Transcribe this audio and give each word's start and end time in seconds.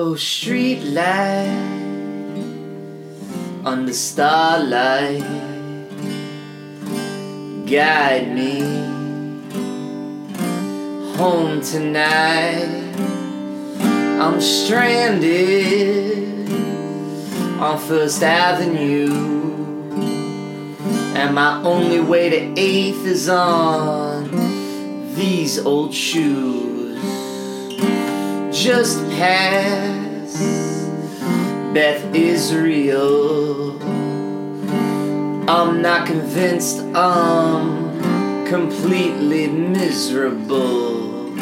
Oh, 0.00 0.14
street 0.14 0.84
light 0.84 1.48
under 3.64 3.92
starlight, 3.92 5.24
guide 7.66 8.32
me 8.32 8.60
home 11.16 11.60
tonight. 11.60 12.94
I'm 14.22 14.40
stranded 14.40 16.48
on 17.58 17.80
First 17.80 18.22
Avenue. 18.22 19.10
And 21.16 21.34
my 21.34 21.60
only 21.64 21.98
way 21.98 22.30
to 22.30 22.40
8th 22.54 23.04
is 23.04 23.28
on 23.28 24.30
these 25.16 25.58
old 25.58 25.92
shoes. 25.92 26.87
Just 28.62 28.98
past 29.10 30.42
Beth 31.72 32.12
Israel. 32.12 33.80
I'm 35.48 35.80
not 35.80 36.08
convinced 36.08 36.80
I'm 36.92 38.46
completely 38.46 39.46
miserable. 39.46 41.36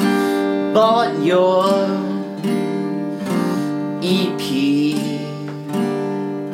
Bought 0.74 1.18
your 1.24 1.72
EP. 4.02 4.42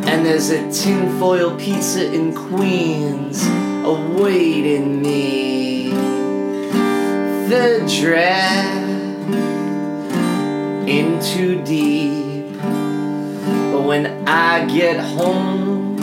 And 0.06 0.24
there's 0.24 0.50
a 0.50 0.70
tinfoil 0.70 1.58
pizza 1.58 2.06
in 2.14 2.36
Queens 2.36 3.44
awaiting 3.84 5.02
me. 5.02 5.88
The 7.48 7.84
draft 8.00 8.81
in 10.92 11.18
too 11.22 11.54
deep. 11.64 12.52
But 13.72 13.82
when 13.90 14.04
I 14.28 14.66
get 14.66 15.00
home, 15.00 15.96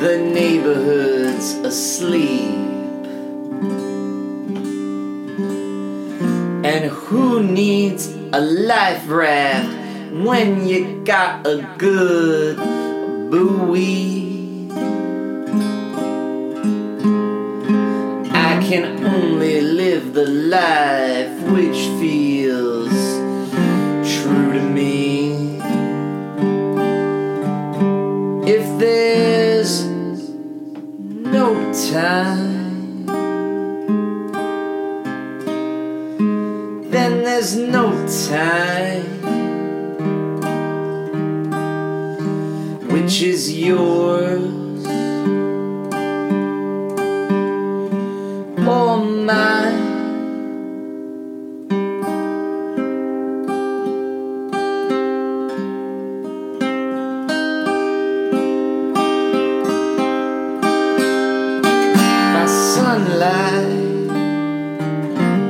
the 0.00 0.16
neighborhood's 0.16 1.52
asleep. 1.70 2.56
And 6.70 6.84
who 6.90 7.42
needs 7.42 8.06
a 8.32 8.40
life 8.40 9.06
raft 9.06 9.74
when 10.14 10.66
you 10.66 11.04
got 11.04 11.46
a 11.46 11.56
good 11.76 12.56
buoy? 13.30 14.70
I 18.32 18.52
can 18.68 19.04
only 19.04 19.60
live 19.60 20.14
the 20.14 20.26
life 20.26 21.34
which 21.52 21.76
feels 22.00 22.37
time, 31.92 33.06
then 36.90 37.22
there's 37.24 37.56
no 37.56 37.90
time. 38.28 39.04
Which 42.92 43.22
is 43.22 43.50
yours 43.58 44.86
or 48.66 48.98
mine? 48.98 49.47
Sunlight, 62.98 64.08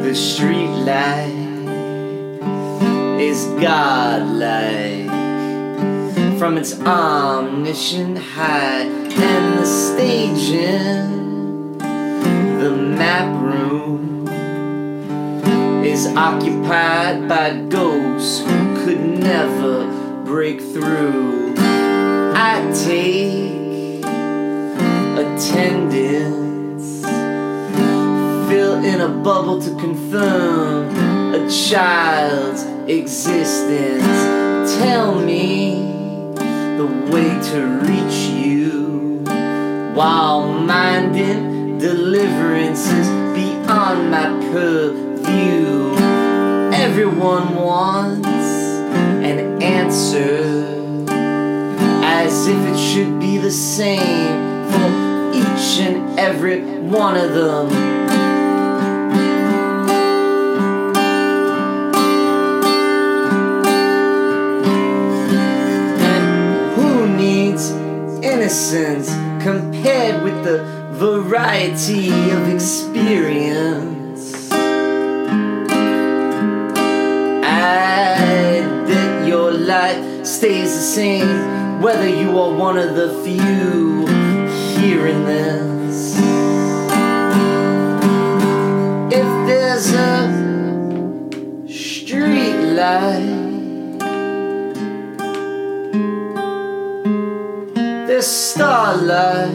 the 0.03 0.15
street 0.15 0.69
light 0.85 1.33
is 3.19 3.47
godlike 3.61 5.09
from 6.39 6.59
its 6.59 6.79
omniscient 6.81 8.19
height 8.19 8.89
and 8.89 9.59
the 9.59 9.67
staging, 9.67 11.79
the 11.79 12.71
map 12.71 13.43
room 13.43 14.29
is 15.85 16.07
occupied 16.09 17.29
by 17.29 17.57
ghosts 17.69 18.41
who 18.41 18.85
could 18.85 19.01
never 19.01 19.87
break 20.25 20.61
through. 20.61 21.55
I 21.57 22.71
take 22.85 23.38
in 29.49 29.55
a 29.55 29.61
bubble 29.61 29.63
to 29.63 29.81
confirm 29.81 31.35
a 31.35 31.51
child's 31.51 32.63
existence. 32.89 34.05
Tell 34.79 35.15
me 35.15 35.83
the 36.77 36.87
way 37.11 37.29
to 37.51 37.67
reach 37.83 38.29
you 38.29 39.25
while 39.95 40.53
minding 40.53 41.79
deliverances 41.79 43.09
beyond 43.35 44.11
my 44.11 44.27
purview. 44.53 45.95
Everyone 46.73 47.55
wants 47.55 48.29
an 48.29 49.63
answer 49.63 50.85
as 52.05 52.47
if 52.47 52.59
it 52.67 52.79
should 52.79 53.19
be 53.21 53.39
the 53.39 53.51
same 53.51 54.71
for 54.71 55.33
each 55.35 55.81
and 55.81 56.19
every 56.19 56.61
one 56.81 57.17
of 57.17 57.33
them. 57.33 58.18
Compared 69.41 70.25
with 70.25 70.43
the 70.43 70.65
variety 70.91 72.11
of 72.31 72.49
experience? 72.49 74.51
I 77.45 78.65
bet 78.89 79.29
your 79.29 79.53
life 79.53 80.27
stays 80.27 80.75
the 80.75 80.81
same 80.81 81.81
whether 81.81 82.09
you 82.09 82.37
are 82.37 82.53
one 82.53 82.77
of 82.77 82.97
the 82.97 83.23
few 83.23 84.09
hearing 84.77 85.25
this. 85.25 85.75
If 85.75 85.78
there's 98.19 98.27
starlight. 98.27 99.55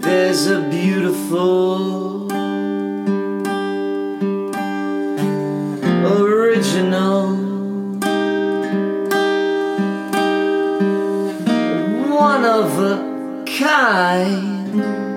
There's 0.00 0.46
a 0.46 0.66
beautiful 0.70 2.32
original 6.06 7.36
one 12.08 12.44
of 12.46 12.78
a 12.78 13.44
kind. 13.58 15.09